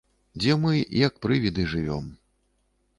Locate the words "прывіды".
1.27-1.69